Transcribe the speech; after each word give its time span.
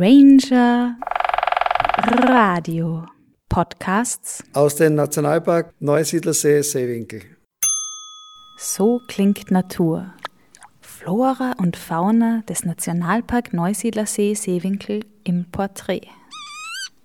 Ranger 0.00 0.96
Radio 2.28 3.04
Podcasts 3.48 4.44
aus 4.52 4.76
dem 4.76 4.94
Nationalpark 4.94 5.74
Neusiedlersee 5.80 6.62
Seewinkel. 6.62 7.22
So 8.56 9.00
klingt 9.08 9.50
Natur. 9.50 10.14
Flora 10.80 11.54
und 11.58 11.76
Fauna 11.76 12.44
des 12.48 12.64
Nationalpark 12.64 13.52
Neusiedlersee 13.52 14.34
Seewinkel 14.34 15.04
im 15.24 15.50
Porträt. 15.50 16.06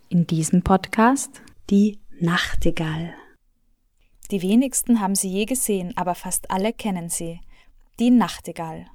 In 0.09 0.27
diesem 0.27 0.61
Podcast 0.61 1.41
die 1.71 1.97
Nachtigall. 2.19 3.15
Die 4.29 4.43
wenigsten 4.43 4.99
haben 4.99 5.15
sie 5.15 5.29
je 5.29 5.45
gesehen, 5.45 5.93
aber 5.95 6.13
fast 6.13 6.51
alle 6.51 6.73
kennen 6.73 7.09
sie. 7.09 7.39
Die 7.99 8.11
Nachtigall 8.11 8.85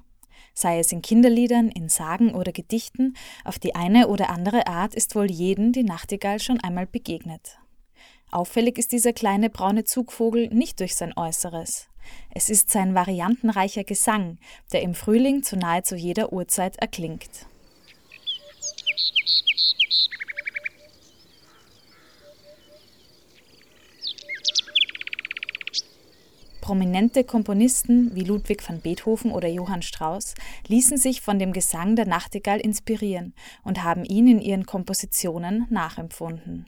sei 0.59 0.79
es 0.79 0.91
in 0.91 1.01
Kinderliedern, 1.01 1.69
in 1.69 1.87
Sagen 1.87 2.35
oder 2.35 2.51
Gedichten, 2.51 3.15
auf 3.45 3.59
die 3.59 3.75
eine 3.75 4.09
oder 4.09 4.29
andere 4.29 4.67
Art 4.67 4.93
ist 4.93 5.15
wohl 5.15 5.31
jedem 5.31 5.71
die 5.71 5.83
Nachtigall 5.83 6.39
schon 6.39 6.59
einmal 6.59 6.85
begegnet. 6.85 7.59
Auffällig 8.29 8.77
ist 8.77 8.91
dieser 8.91 9.13
kleine 9.13 9.49
braune 9.49 9.85
Zugvogel 9.85 10.49
nicht 10.49 10.81
durch 10.81 10.95
sein 10.95 11.17
Äußeres. 11.17 11.87
Es 12.33 12.49
ist 12.49 12.69
sein 12.69 12.93
variantenreicher 12.93 13.83
Gesang, 13.83 14.37
der 14.73 14.81
im 14.81 14.95
Frühling 14.95 15.43
zu 15.43 15.55
nahezu 15.55 15.95
jeder 15.95 16.33
Uhrzeit 16.33 16.75
erklingt. 16.77 17.47
Prominente 26.69 27.23
Komponisten 27.23 28.13
wie 28.13 28.23
Ludwig 28.23 28.61
van 28.69 28.79
Beethoven 28.79 29.31
oder 29.31 29.47
Johann 29.47 29.81
Strauss 29.81 30.35
ließen 30.69 30.97
sich 30.97 31.21
von 31.21 31.39
dem 31.39 31.51
Gesang 31.51 31.95
der 31.95 32.07
Nachtigall 32.07 32.59
inspirieren 32.59 33.33
und 33.63 33.83
haben 33.83 34.05
ihn 34.05 34.27
in 34.27 34.39
ihren 34.39 34.65
Kompositionen 34.65 35.67
nachempfunden. 35.69 36.67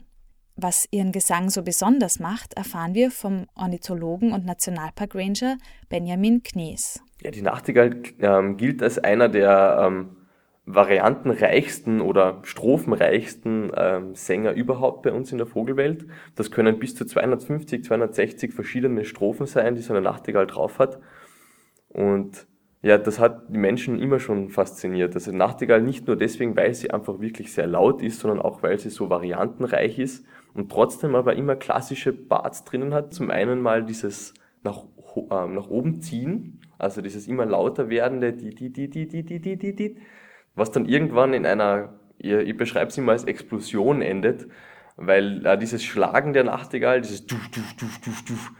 Was 0.56 0.86
ihren 0.90 1.12
Gesang 1.12 1.48
so 1.48 1.62
besonders 1.62 2.18
macht, 2.18 2.54
erfahren 2.54 2.94
wir 2.94 3.10
vom 3.10 3.46
Ornithologen 3.54 4.32
und 4.32 4.44
Nationalparkranger 4.44 5.56
Benjamin 5.88 6.42
Knies. 6.42 7.00
Ja, 7.22 7.30
die 7.30 7.40
Nachtigall 7.40 8.02
ähm, 8.20 8.58
gilt 8.58 8.82
als 8.82 8.98
einer 8.98 9.28
der 9.30 9.78
ähm, 9.86 10.16
variantenreichsten 10.66 12.00
oder 12.00 12.40
strophenreichsten 12.42 13.72
ähm, 13.74 14.14
Sänger 14.14 14.52
überhaupt 14.52 15.02
bei 15.02 15.12
uns 15.12 15.32
in 15.32 15.38
der 15.38 15.46
Vogelwelt. 15.46 16.06
Das 16.36 16.50
können 16.50 16.78
bis 16.78 16.94
zu 16.94 17.06
250, 17.06 17.84
260 17.84 18.52
verschiedene 18.52 19.04
Strophen 19.04 19.46
sein, 19.46 19.74
die 19.74 19.82
so 19.82 19.92
eine 19.94 20.02
Nachtigall 20.02 20.46
drauf 20.46 20.78
hat. 20.78 21.00
Und 21.88 22.46
ja, 22.82 22.98
das 22.98 23.20
hat 23.20 23.44
die 23.48 23.58
Menschen 23.58 24.00
immer 24.00 24.18
schon 24.18 24.48
fasziniert. 24.48 25.14
Also 25.14 25.30
Nachtigall 25.30 25.82
nicht 25.82 26.06
nur 26.08 26.16
deswegen, 26.16 26.56
weil 26.56 26.74
sie 26.74 26.90
einfach 26.90 27.20
wirklich 27.20 27.52
sehr 27.52 27.68
laut 27.68 28.02
ist, 28.02 28.18
sondern 28.20 28.40
auch, 28.40 28.62
weil 28.62 28.78
sie 28.78 28.90
so 28.90 29.08
variantenreich 29.08 30.00
ist 30.00 30.26
und 30.52 30.70
trotzdem 30.70 31.14
aber 31.14 31.36
immer 31.36 31.54
klassische 31.54 32.12
Parts 32.12 32.64
drinnen 32.64 32.92
hat. 32.92 33.14
Zum 33.14 33.30
einen 33.30 33.60
mal 33.60 33.84
dieses 33.84 34.34
nach, 34.64 34.84
äh, 35.16 35.46
nach 35.46 35.68
oben 35.68 36.00
ziehen, 36.00 36.60
also 36.76 37.02
dieses 37.02 37.28
immer 37.28 37.46
lauter 37.46 37.88
werdende, 37.88 38.32
die, 38.32 38.54
die, 38.54 38.72
die, 38.72 38.90
die, 38.90 39.06
die, 39.06 39.22
die, 39.22 39.40
die, 39.40 39.56
die, 39.56 39.76
die 39.76 39.96
was 40.54 40.70
dann 40.70 40.86
irgendwann 40.86 41.34
in 41.34 41.46
einer, 41.46 41.94
ich, 42.18 42.56
beschreibe 42.56 42.90
es 42.90 42.98
immer 42.98 43.12
als 43.12 43.24
Explosion 43.24 44.02
endet, 44.02 44.48
weil 44.96 45.44
äh, 45.46 45.56
dieses 45.56 45.82
Schlagen 45.84 46.32
der 46.32 46.44
Nachtigall, 46.44 47.00
dieses 47.00 47.26
Duf, 47.26 47.48
Duf, 47.48 47.74
Duf, 47.76 48.00
Duf, 48.00 48.24
Duf, 48.24 48.52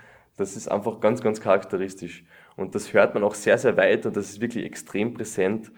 das 0.42 0.56
ist 0.56 0.68
einfach 0.68 0.98
ganz, 1.00 1.22
ganz 1.22 1.40
charakteristisch. 1.40 2.24
Und 2.56 2.74
das 2.74 2.92
hört 2.92 3.14
man 3.14 3.22
auch 3.22 3.34
sehr, 3.34 3.56
sehr 3.58 3.76
weit 3.76 4.06
und 4.06 4.16
das 4.16 4.28
ist 4.28 4.40
wirklich 4.40 4.64
extrem 4.64 5.14
präsent. 5.14 5.70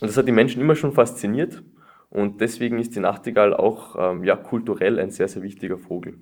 Und 0.00 0.08
das 0.08 0.16
hat 0.16 0.26
die 0.26 0.32
Menschen 0.32 0.62
immer 0.62 0.74
schon 0.74 0.92
fasziniert. 0.92 1.62
Und 2.08 2.40
deswegen 2.40 2.78
ist 2.78 2.96
die 2.96 3.00
Nachtigall 3.00 3.54
auch 3.54 3.96
ähm, 3.98 4.24
ja, 4.24 4.34
kulturell 4.34 4.98
ein 4.98 5.10
sehr, 5.10 5.28
sehr 5.28 5.42
wichtiger 5.42 5.76
Vogel. 5.76 6.18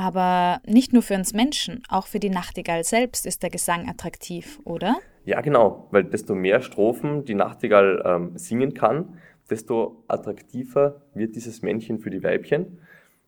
Aber 0.00 0.62
nicht 0.66 0.94
nur 0.94 1.02
für 1.02 1.12
uns 1.12 1.34
Menschen, 1.34 1.82
auch 1.90 2.06
für 2.06 2.20
die 2.20 2.30
Nachtigall 2.30 2.84
selbst 2.84 3.26
ist 3.26 3.42
der 3.42 3.50
Gesang 3.50 3.86
attraktiv, 3.86 4.58
oder? 4.64 4.96
Ja, 5.26 5.42
genau, 5.42 5.88
weil 5.90 6.04
desto 6.04 6.34
mehr 6.34 6.62
Strophen 6.62 7.26
die 7.26 7.34
Nachtigall 7.34 8.02
ähm, 8.06 8.30
singen 8.34 8.72
kann, 8.72 9.18
desto 9.50 10.02
attraktiver 10.08 11.02
wird 11.12 11.36
dieses 11.36 11.60
Männchen 11.60 11.98
für 11.98 12.08
die 12.08 12.22
Weibchen. 12.22 12.78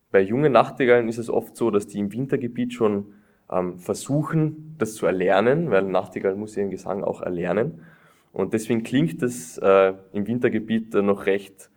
Bei 0.09 0.19
jungen 0.19 0.51
Nachtigallen 0.51 1.07
ist 1.09 1.19
es 1.19 1.29
oft 1.29 1.55
so, 1.55 1.69
dass 1.69 1.85
die 1.85 1.99
im 1.99 2.11
Wintergebiet 2.11 2.73
schon 2.73 3.13
ähm, 3.51 3.77
versuchen, 3.77 4.73
das 4.79 4.95
zu 4.95 5.05
erlernen, 5.05 5.69
weil 5.69 5.83
Nachtigall 5.83 6.35
muss 6.35 6.57
ihren 6.57 6.71
Gesang 6.71 7.03
auch 7.03 7.21
erlernen. 7.21 7.83
Und 8.31 8.53
deswegen 8.53 8.81
klingt 8.81 9.21
es 9.21 9.59
äh, 9.59 9.93
im 10.11 10.25
Wintergebiet 10.25 10.95
noch 10.95 11.27
recht, 11.27 11.69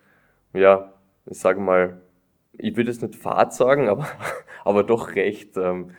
ja, 0.55 0.95
ich 1.27 1.39
sage 1.39 1.61
mal, 1.61 2.01
ich 2.59 2.75
würde 2.79 2.91
jetzt 2.91 3.03
nicht 3.03 3.15
fad 3.15 3.53
sagen, 3.53 3.91
aber, 3.91 4.07
aber 4.67 4.83
doch 4.83 5.15
recht 5.15 5.57
ähm, 5.57 5.93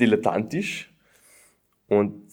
dilettantisch. 0.00 0.92
Und 1.88 2.26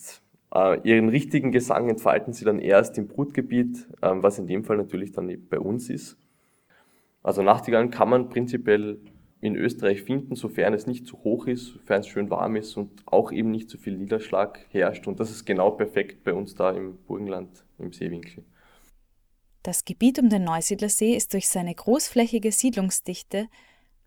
äh, 0.54 0.80
ihren 0.88 1.10
richtigen 1.10 1.52
Gesang 1.52 1.90
entfalten 1.90 2.34
sie 2.34 2.46
dann 2.46 2.60
erst 2.60 2.98
im 2.98 3.08
Brutgebiet, 3.08 3.88
ähm, 4.02 4.24
was 4.24 4.40
in 4.40 4.48
dem 4.48 4.64
Fall 4.64 4.78
natürlich 4.78 5.12
dann 5.12 5.48
bei 5.50 5.60
uns 5.60 5.90
ist. 5.90 6.18
Also 7.24 7.44
Nachtigallen 7.44 7.92
kann 7.92 8.10
man 8.10 8.30
prinzipiell 8.30 9.00
in 9.42 9.56
Österreich 9.56 10.04
finden, 10.04 10.36
sofern 10.36 10.74
es 10.74 10.88
nicht 10.88 11.06
zu 11.06 11.24
hoch 11.24 11.48
ist, 11.48 11.66
sofern 11.66 12.02
es 12.02 12.08
schön 12.08 12.30
warm 12.30 12.56
ist 12.56 12.78
und 12.78 13.04
auch 13.06 13.32
eben 13.32 13.52
nicht 13.52 13.70
zu 13.70 13.78
viel 13.78 13.98
Niederschlag 13.98 14.60
herrscht. 14.70 15.08
Und 15.08 15.20
das 15.20 15.30
ist 15.30 15.46
genau 15.46 15.72
perfekt 15.72 16.24
bei 16.24 16.34
uns 16.34 16.56
da 16.56 16.72
im 16.72 16.98
Burgenland, 17.06 17.66
im 17.80 17.92
Seewinkel. 17.92 18.46
Das 19.64 19.84
Gebiet 19.84 20.20
um 20.20 20.30
den 20.30 20.44
Neusiedlersee 20.44 21.16
ist 21.16 21.34
durch 21.34 21.50
seine 21.50 21.76
großflächige 21.76 22.52
Siedlungsdichte 22.52 23.48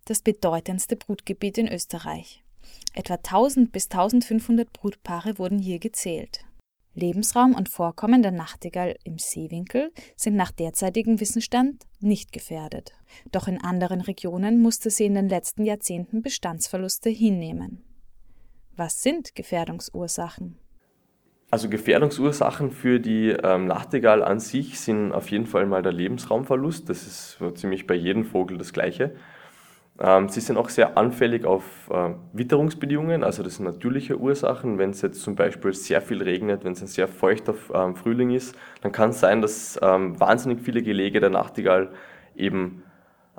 das 0.05 0.21
bedeutendste 0.21 0.97
Brutgebiet 0.97 1.59
in 1.59 1.69
Österreich. 1.69 2.43
Etwa 2.95 3.15
1000 3.15 3.73
bis 3.73 3.91
1500 3.91 4.73
Brutpaare 4.73 5.39
wurden 5.39 5.59
hier 5.59 5.79
gezählt. 5.79 6.45
Lebensraum 6.95 7.55
und 7.55 7.69
Vorkommen 7.69 8.23
der 8.23 8.31
Nachtigall 8.31 8.97
im 9.03 9.19
Seewinkel 9.19 9.91
sind 10.15 10.37
nach 10.37 10.53
derzeitigem 10.53 11.21
Wissensstand 11.21 11.85
nicht 11.99 12.33
gefährdet. 12.33 12.93
Doch 13.33 13.49
in 13.49 13.61
anderen 13.61 14.01
Regionen 14.01 14.63
musste 14.63 14.91
sie 14.91 15.07
in 15.07 15.15
den 15.15 15.29
letzten 15.29 15.65
Jahrzehnten 15.65 16.23
Bestandsverluste 16.23 17.11
hinnehmen. 17.11 17.83
Was 18.77 19.03
sind 19.03 19.35
Gefährdungsursachen? 19.35 20.59
Also 21.51 21.69
Gefährdungsursachen 21.69 22.71
für 22.71 22.99
die 22.99 23.29
ähm, 23.31 23.67
Nachtigall 23.67 24.23
an 24.23 24.41
sich 24.41 24.81
sind 24.81 25.13
auf 25.13 25.31
jeden 25.31 25.47
Fall 25.47 25.67
mal 25.67 25.83
der 25.83 25.93
Lebensraumverlust. 25.93 26.89
Das 26.89 27.07
ist 27.07 27.39
so 27.39 27.51
ziemlich 27.51 27.87
bei 27.87 27.95
jedem 27.95 28.25
Vogel 28.25 28.59
das 28.59 28.73
gleiche. 28.73 29.15
Ähm, 30.01 30.29
sie 30.29 30.41
sind 30.41 30.57
auch 30.57 30.69
sehr 30.69 30.99
anfällig 30.99 31.45
auf 31.45 31.65
äh, 31.91 32.11
Witterungsbedingungen, 32.33 33.23
also 33.23 33.45
das 33.45 33.57
sind 33.57 33.65
natürliche 33.65 34.19
Ursachen. 34.19 34.79
Wenn 34.79 34.91
es 34.91 35.03
jetzt 35.03 35.21
zum 35.23 35.37
Beispiel 35.37 35.73
sehr 35.73 36.01
viel 36.01 36.21
regnet, 36.21 36.65
wenn 36.65 36.73
es 36.73 36.83
ein 36.83 36.89
sehr 36.89 37.07
feuchter 37.07 37.55
ähm, 37.73 37.95
Frühling 37.95 38.31
ist, 38.31 38.57
dann 38.83 38.91
kann 38.91 39.11
es 39.11 39.21
sein, 39.21 39.41
dass 39.41 39.79
ähm, 39.83 40.19
wahnsinnig 40.19 40.63
viele 40.63 40.83
Gelege 40.83 41.21
der 41.21 41.31
Nachtigall 41.31 41.91
eben 42.35 42.83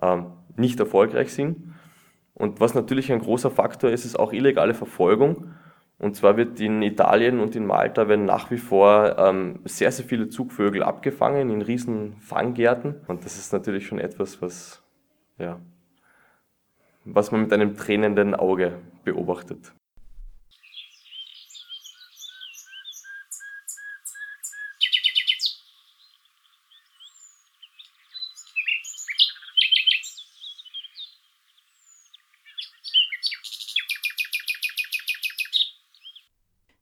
ähm, 0.01 0.27
nicht 0.55 0.79
erfolgreich 0.79 1.33
sind. 1.33 1.73
Und 2.33 2.61
was 2.61 2.73
natürlich 2.73 3.11
ein 3.11 3.19
großer 3.19 3.51
Faktor 3.51 3.89
ist, 3.89 4.05
ist 4.05 4.17
auch 4.17 4.31
illegale 4.31 4.73
Verfolgung. 4.73 5.51
Und 5.97 6.15
zwar 6.15 6.35
wird 6.37 6.59
in 6.59 6.81
Italien 6.81 7.39
und 7.39 7.55
in 7.55 7.65
Malta 7.65 8.07
werden 8.07 8.25
nach 8.25 8.51
wie 8.51 8.57
vor 8.57 9.17
ähm, 9.17 9.59
sehr, 9.63 9.91
sehr 9.91 10.05
viele 10.05 10.27
Zugvögel 10.27 10.83
abgefangen 10.83 11.49
in 11.49 11.61
riesen 11.61 12.17
Fanggärten. 12.19 12.95
Und 13.07 13.25
das 13.25 13.37
ist 13.37 13.53
natürlich 13.53 13.87
schon 13.87 13.99
etwas, 13.99 14.41
was 14.41 14.83
ja, 15.37 15.59
was 17.05 17.31
man 17.31 17.41
mit 17.41 17.53
einem 17.53 17.77
tränenden 17.77 18.35
Auge 18.35 18.79
beobachtet. 19.03 19.73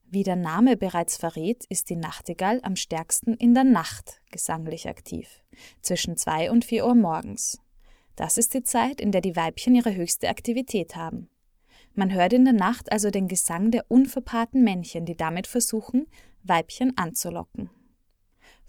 Wie 0.06 0.22
der 0.22 0.36
Name 0.36 0.76
bereits 0.76 1.16
verrät, 1.16 1.64
ist 1.68 1.90
die 1.90 1.96
Nachtigall 1.96 2.60
am 2.62 2.76
stärksten 2.76 3.34
in 3.34 3.52
der 3.52 3.64
Nacht 3.64 4.20
gesanglich 4.30 4.88
aktiv, 4.88 5.42
zwischen 5.82 6.16
zwei 6.16 6.52
und 6.52 6.64
vier 6.64 6.86
Uhr 6.86 6.94
morgens. 6.94 7.63
Das 8.16 8.38
ist 8.38 8.54
die 8.54 8.62
Zeit, 8.62 9.00
in 9.00 9.12
der 9.12 9.20
die 9.20 9.36
Weibchen 9.36 9.74
ihre 9.74 9.94
höchste 9.94 10.28
Aktivität 10.28 10.96
haben. 10.96 11.28
Man 11.94 12.12
hört 12.12 12.32
in 12.32 12.44
der 12.44 12.54
Nacht 12.54 12.90
also 12.92 13.10
den 13.10 13.28
Gesang 13.28 13.70
der 13.70 13.84
unverpaarten 13.88 14.62
Männchen, 14.62 15.04
die 15.06 15.16
damit 15.16 15.46
versuchen, 15.46 16.06
Weibchen 16.42 16.96
anzulocken. 16.96 17.70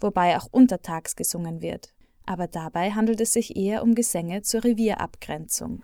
Wobei 0.00 0.36
auch 0.36 0.46
untertags 0.50 1.16
gesungen 1.16 1.60
wird. 1.62 1.92
aber 2.26 2.48
dabei 2.48 2.90
handelt 2.90 3.20
es 3.20 3.32
sich 3.32 3.56
eher 3.56 3.82
um 3.82 3.94
Gesänge 3.94 4.42
zur 4.42 4.64
Revierabgrenzung. 4.64 5.82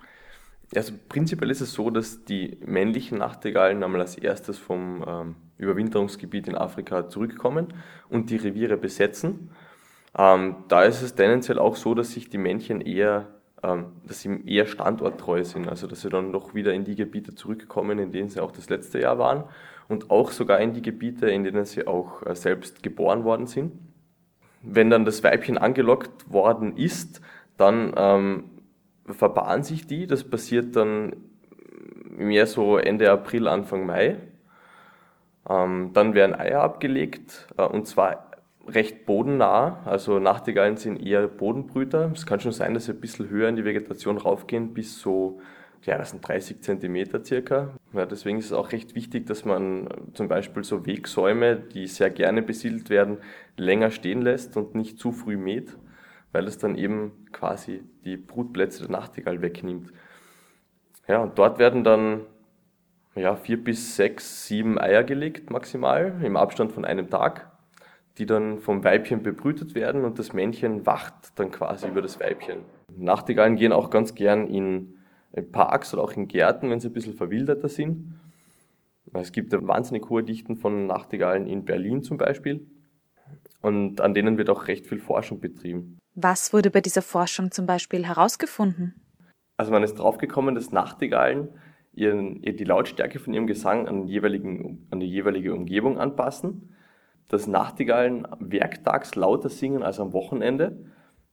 Also 0.75 0.93
prinzipiell 1.09 1.51
ist 1.51 1.61
es 1.61 1.73
so, 1.73 1.91
dass 1.91 2.25
die 2.25 2.59
männlichen 2.65 3.19
Nachtigallen 3.19 3.83
einmal 3.83 4.01
als 4.01 4.17
erstes 4.17 4.59
vom 4.59 5.05
ähm, 5.07 5.37
Überwinterungsgebiet 5.59 6.49
in 6.49 6.57
Afrika 6.57 7.09
zurückkommen 7.09 7.75
und 8.09 8.31
die 8.31 8.37
Reviere 8.37 8.77
besetzen. 8.77 9.51
Ähm, 10.19 10.65
da 10.69 10.83
ist 10.83 11.03
es 11.03 11.15
tendenziell 11.15 11.59
auch 11.59 11.77
so, 11.77 11.95
dass 11.95 12.13
sich 12.13 12.29
die 12.29 12.39
Männchen 12.39 12.81
eher, 12.81 13.29
dass 13.63 14.21
sie 14.21 14.43
eher 14.45 14.67
standorttreu 14.67 15.45
sind, 15.45 15.69
also 15.69 15.87
dass 15.87 16.01
sie 16.01 16.09
dann 16.09 16.33
noch 16.33 16.53
wieder 16.53 16.75
in 16.75 16.85
die 16.85 16.97
Gebiete 16.97 17.35
zurückkommen, 17.35 18.01
in 18.01 18.11
denen 18.11 18.29
sie 18.29 18.41
auch 18.41 18.51
das 18.51 18.69
letzte 18.69 18.99
Jahr 18.99 19.19
waren 19.19 19.45
und 19.89 20.11
auch 20.11 20.33
sogar 20.33 20.61
in 20.61 20.73
die 20.73 20.83
Gebiete, 20.83 21.31
in 21.31 21.45
denen 21.45 21.65
sie 21.65 21.87
auch 21.87 22.27
äh, 22.27 22.35
selbst 22.35 22.83
geboren 22.83 23.25
worden 23.25 23.47
sind. 23.47 23.73
Wenn 24.63 24.91
dann 24.91 25.05
das 25.05 25.23
Weibchen 25.23 25.59
angelockt 25.59 26.33
worden 26.33 26.77
ist, 26.77 27.21
dann 27.57 27.93
ähm, 27.97 28.45
verpaaren 29.07 29.63
sich 29.63 29.87
die. 29.87 30.07
Das 30.07 30.25
passiert 30.25 30.75
dann 30.75 31.17
mehr 32.11 32.47
so 32.47 32.79
Ende 32.79 33.11
April, 33.11 33.47
Anfang 33.47 33.87
Mai. 33.87 34.17
Ähm, 35.49 35.91
dann 35.93 36.15
werden 36.15 36.35
Eier 36.35 36.63
abgelegt 36.63 37.47
äh, 37.57 37.65
und 37.65 37.87
zwar 37.87 38.32
recht 38.67 39.07
bodennah. 39.07 39.83
Also 39.85 40.19
Nachtigallen 40.19 40.77
sind 40.77 40.97
eher 40.97 41.27
Bodenbrüter. 41.29 42.11
Es 42.15 42.27
kann 42.27 42.41
schon 42.41 42.53
sein, 42.53 42.75
dass 42.75 42.87
sie 42.87 42.93
ein 42.93 43.01
bisschen 43.01 43.29
höher 43.29 43.49
in 43.49 43.57
die 43.57 43.65
Vegetation 43.65 44.19
raufgehen, 44.19 44.75
bis 44.75 44.99
so, 45.01 45.41
ja, 45.83 45.99
das 45.99 46.11
sind 46.11 46.27
30 46.27 46.61
Zentimeter 46.61 47.25
circa. 47.25 47.75
Ja, 47.93 48.07
deswegen 48.07 48.39
ist 48.39 48.47
es 48.47 48.53
auch 48.53 48.73
recht 48.73 48.95
wichtig, 48.95 49.27
dass 49.27 49.45
man 49.45 49.89
zum 50.15 50.29
Beispiel 50.29 50.65
so 50.65 50.87
Wegsäume, 50.87 51.57
die 51.57 51.87
sehr 51.87 52.11
gerne 52.11 52.43
besiedelt 52.43 52.91
werden, 52.91 53.19
länger 53.57 53.91
stehen 53.91 54.23
lässt 54.23 54.57
und 54.57 54.75
nicht 54.75 54.99
zu 54.99 55.13
früh 55.13 55.37
mäht, 55.37 55.77
weil 56.33 56.47
es 56.47 56.59
dann 56.59 56.77
eben 56.77 57.27
quasi 57.33 57.83
die 58.05 58.17
Brutplätze 58.17 58.83
der 58.83 58.93
Nachtigall 58.93 59.43
wegnimmt. 59.43 59.93
Ja, 61.09 61.19
und 61.23 61.39
dort 61.39 61.59
werden 61.59 61.83
dann 61.83 62.21
ja, 63.15 63.37
vier 63.37 63.63
bis 63.63 63.97
sechs, 63.97 64.47
sieben 64.47 64.79
Eier 64.79 65.05
gelegt 65.05 65.51
maximal 65.51 66.15
im 66.23 66.37
Abstand 66.37 66.73
von 66.73 66.85
einem 66.85 67.11
Tag, 67.11 67.52
die 68.19 68.27
dann 68.27 68.61
vom 68.61 68.85
Weibchen 68.85 69.23
bebrütet 69.23 69.75
werden 69.75 70.05
und 70.05 70.19
das 70.19 70.33
Männchen 70.33 70.85
wacht 70.87 71.33
dann 71.37 71.51
quasi 71.51 71.89
über 71.89 72.03
das 72.03 72.21
Weibchen. 72.21 72.59
Nachtigallen 72.97 73.57
gehen 73.57 73.73
auch 73.73 73.91
ganz 73.91 74.15
gern 74.15 74.47
in 74.49 74.95
Parks 75.51 75.95
oder 75.95 76.03
auch 76.03 76.13
in 76.13 76.29
Gärten, 76.29 76.71
wenn 76.71 76.81
sie 76.81 76.89
ein 76.89 76.93
bisschen 76.93 77.15
verwilderter 77.15 77.69
sind. 77.69 78.21
Es 79.15 79.33
gibt 79.33 79.53
wahnsinnig 79.53 80.09
hohe 80.09 80.23
Dichten 80.23 80.57
von 80.57 80.87
Nachtigallen 80.87 81.47
in 81.47 81.65
Berlin 81.65 82.03
zum 82.03 82.19
Beispiel. 82.19 82.67
Und 83.61 84.01
an 84.01 84.15
denen 84.15 84.39
wird 84.39 84.51
auch 84.51 84.69
recht 84.69 84.87
viel 84.87 84.99
Forschung 84.99 85.41
betrieben. 85.41 85.99
Was 86.15 86.53
wurde 86.53 86.71
bei 86.71 86.81
dieser 86.81 87.03
Forschung 87.03 87.51
zum 87.51 87.67
Beispiel 87.67 88.07
herausgefunden? 88.07 88.95
Also 89.57 89.73
man 89.73 89.83
ist 89.83 89.95
draufgekommen, 89.95 90.55
dass 90.55 90.73
Nachtigallen 90.73 91.49
ihren, 91.93 92.43
die 92.43 92.65
Lautstärke 92.65 93.19
von 93.19 93.33
ihrem 93.33 93.47
Gesang 93.47 93.87
an, 93.87 94.07
jeweiligen, 94.07 94.87
an 94.91 95.01
die 95.01 95.07
jeweilige 95.07 95.55
Umgebung 95.55 95.99
anpassen, 95.99 96.75
dass 97.29 97.47
Nachtigallen 97.47 98.27
werktags 98.41 99.15
lauter 99.15 99.49
singen 99.49 99.83
als 99.83 100.01
am 100.01 100.13
Wochenende, 100.13 100.77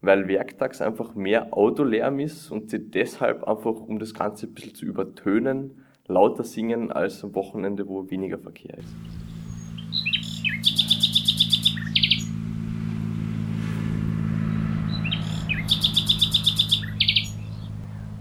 weil 0.02 0.28
werktags 0.28 0.82
einfach 0.82 1.16
mehr 1.16 1.54
Autolärm 1.54 2.20
ist 2.20 2.52
und 2.52 2.70
sie 2.70 2.80
deshalb 2.80 3.44
einfach, 3.44 3.82
um 3.82 4.00
das 4.00 4.14
Ganze 4.14 4.48
ein 4.48 4.54
bisschen 4.54 4.76
zu 4.76 4.86
übertönen, 4.86 5.84
lauter 6.08 6.44
singen 6.44 6.92
als 6.92 7.24
am 7.24 7.36
Wochenende, 7.36 7.88
wo 7.88 8.10
weniger 8.10 8.38
Verkehr 8.38 8.78
ist. 8.78 8.96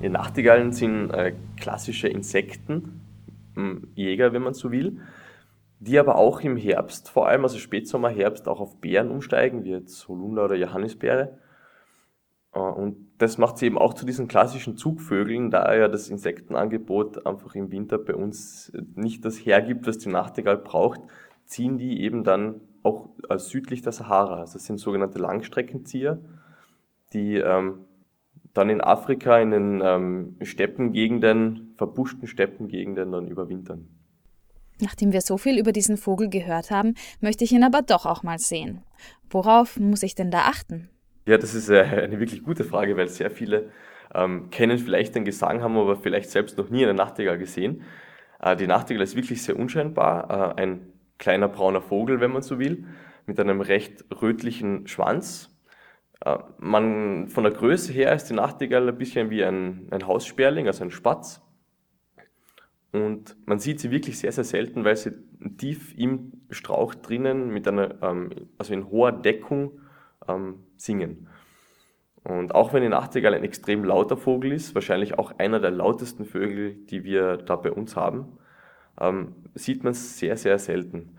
Die 0.00 0.08
Nachtigallen 0.08 0.72
sind 0.72 1.10
äh, 1.10 1.34
klassische 1.56 2.08
Insektenjäger, 2.08 4.26
hm, 4.26 4.32
wenn 4.32 4.42
man 4.42 4.54
so 4.54 4.70
will, 4.70 5.00
die 5.80 5.98
aber 5.98 6.16
auch 6.16 6.40
im 6.40 6.56
Herbst, 6.56 7.08
vor 7.08 7.28
allem 7.28 7.44
also 7.44 7.58
Spätsommer, 7.58 8.08
Herbst, 8.08 8.48
auch 8.48 8.60
auf 8.60 8.80
Beeren 8.80 9.10
umsteigen, 9.10 9.64
wie 9.64 9.70
jetzt 9.70 10.08
Holunder 10.08 10.44
oder 10.44 10.56
Johannisbeere. 10.56 11.38
Äh, 12.52 12.58
und 12.58 12.96
das 13.19 13.38
macht 13.38 13.58
sie 13.58 13.66
eben 13.66 13.78
auch 13.78 13.94
zu 13.94 14.04
diesen 14.06 14.28
klassischen 14.28 14.76
Zugvögeln, 14.76 15.50
da 15.50 15.75
ja 15.75 15.88
das 15.88 16.08
Insektenangebot 16.08 17.26
einfach 17.26 17.54
im 17.54 17.70
Winter 17.70 17.98
bei 17.98 18.14
uns 18.14 18.72
nicht 18.94 19.25
das 19.25 19.36
hergibt, 19.36 19.86
was 19.86 19.98
die 19.98 20.08
Nachtigall 20.08 20.58
braucht, 20.58 21.00
ziehen 21.46 21.78
die 21.78 22.02
eben 22.02 22.25
dann 22.25 22.60
auch 22.82 23.08
südlich 23.36 23.82
der 23.82 23.92
Sahara. 23.92 24.40
Also 24.40 24.54
das 24.54 24.66
sind 24.66 24.78
sogenannte 24.78 25.19
Langstreckenzieher, 25.19 26.19
die 27.12 27.36
ähm, 27.36 27.84
dann 28.54 28.70
in 28.70 28.80
Afrika 28.80 29.38
in 29.38 29.50
den 29.50 29.80
ähm, 29.84 30.36
Steppengegenden, 30.42 31.75
verbuschten 31.76 32.26
Steppengegenden 32.26 33.12
dann 33.12 33.28
überwintern. 33.28 33.88
Nachdem 34.80 35.12
wir 35.12 35.20
so 35.20 35.38
viel 35.38 35.58
über 35.58 35.72
diesen 35.72 35.96
Vogel 35.96 36.28
gehört 36.28 36.70
haben, 36.70 36.94
möchte 37.20 37.44
ich 37.44 37.52
ihn 37.52 37.64
aber 37.64 37.82
doch 37.82 38.06
auch 38.06 38.22
mal 38.22 38.38
sehen. 38.38 38.82
Worauf 39.30 39.78
muss 39.78 40.02
ich 40.02 40.14
denn 40.14 40.30
da 40.30 40.42
achten? 40.42 40.88
Ja, 41.26 41.36
das 41.36 41.54
ist 41.54 41.69
äh, 41.69 41.82
eine 41.82 42.20
wirklich 42.20 42.42
gute 42.42 42.64
Frage, 42.64 42.96
weil 42.96 43.08
sehr 43.08 43.30
viele 43.30 43.70
ähm, 44.14 44.50
kennen 44.50 44.78
vielleicht 44.78 45.14
den 45.14 45.25
Gesang, 45.25 45.62
haben 45.62 45.76
aber 45.76 45.96
vielleicht 45.96 46.30
selbst 46.30 46.56
noch 46.56 46.70
nie 46.70 46.84
eine 46.84 46.94
Nachtigall 46.94 47.38
gesehen. 47.38 47.82
Äh, 48.40 48.56
die 48.56 48.66
Nachtigall 48.66 49.02
ist 49.02 49.16
wirklich 49.16 49.42
sehr 49.42 49.56
unscheinbar, 49.56 50.56
äh, 50.56 50.62
ein 50.62 50.92
kleiner 51.19 51.48
brauner 51.48 51.82
Vogel, 51.82 52.20
wenn 52.20 52.30
man 52.30 52.42
so 52.42 52.58
will, 52.58 52.86
mit 53.26 53.38
einem 53.38 53.60
recht 53.60 54.04
rötlichen 54.22 54.86
Schwanz, 54.86 55.50
äh, 56.25 56.38
man, 56.58 57.28
von 57.28 57.44
der 57.44 57.52
Größe 57.52 57.92
her 57.92 58.12
ist 58.14 58.26
die 58.26 58.34
Nachtigall 58.34 58.88
ein 58.88 58.98
bisschen 58.98 59.30
wie 59.30 59.44
ein, 59.44 59.88
ein 59.90 60.06
Haussperling, 60.06 60.66
also 60.66 60.84
ein 60.84 60.90
Spatz. 60.90 61.42
Und 62.93 63.37
man 63.46 63.58
sieht 63.58 63.81
sie 63.81 63.90
wirklich 63.90 64.19
sehr, 64.19 64.32
sehr 64.32 64.44
selten, 64.44 64.85
weil 64.85 64.96
sie 64.96 65.12
tief 65.58 65.96
im 65.96 66.32
Strauch 66.50 66.94
drinnen 66.94 67.50
mit 67.50 67.69
einer, 67.69 68.02
ähm, 68.02 68.31
also 68.56 68.73
in 68.73 68.88
hoher 68.90 69.12
Deckung 69.12 69.81
ähm, 70.26 70.64
singen. 70.76 71.29
Und 72.25 72.55
auch 72.55 72.73
wenn 72.73 72.82
die 72.82 72.88
Nachtigall 72.88 73.35
ein 73.35 73.44
extrem 73.44 73.85
lauter 73.85 74.17
Vogel 74.17 74.52
ist, 74.52 74.75
wahrscheinlich 74.75 75.19
auch 75.19 75.38
einer 75.38 75.61
der 75.61 75.70
lautesten 75.70 76.25
Vögel, 76.25 76.75
die 76.75 77.05
wir 77.05 77.37
da 77.37 77.56
bei 77.56 77.73
uns 77.73 77.96
haben, 77.96 78.38
ähm, 79.00 79.35
sieht 79.55 79.85
man 79.85 79.93
es 79.93 80.19
sehr, 80.19 80.37
sehr 80.37 80.58
selten. 80.58 81.11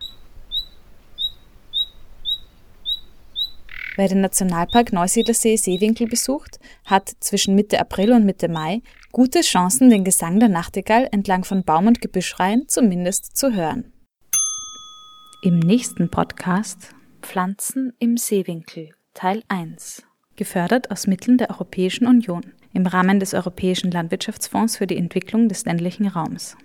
Wer 4.00 4.08
den 4.08 4.22
Nationalpark 4.22 4.94
Neusiedlersee 4.94 5.56
Seewinkel 5.56 6.06
besucht, 6.06 6.58
hat 6.86 7.12
zwischen 7.20 7.54
Mitte 7.54 7.78
April 7.78 8.12
und 8.12 8.24
Mitte 8.24 8.48
Mai 8.48 8.80
gute 9.12 9.42
Chancen, 9.42 9.90
den 9.90 10.04
Gesang 10.04 10.40
der 10.40 10.48
Nachtigall 10.48 11.06
entlang 11.12 11.44
von 11.44 11.64
Baum- 11.64 11.86
und 11.86 12.00
Gebüschreihen 12.00 12.66
zumindest 12.66 13.36
zu 13.36 13.52
hören. 13.52 13.92
Im 15.42 15.58
nächsten 15.58 16.10
Podcast 16.10 16.94
Pflanzen 17.20 17.92
im 17.98 18.16
Seewinkel 18.16 18.94
Teil 19.12 19.42
1. 19.48 20.02
Gefördert 20.34 20.90
aus 20.90 21.06
Mitteln 21.06 21.36
der 21.36 21.50
Europäischen 21.50 22.06
Union 22.06 22.54
im 22.72 22.86
Rahmen 22.86 23.20
des 23.20 23.34
Europäischen 23.34 23.90
Landwirtschaftsfonds 23.90 24.78
für 24.78 24.86
die 24.86 24.96
Entwicklung 24.96 25.50
des 25.50 25.66
ländlichen 25.66 26.06
Raums. 26.06 26.56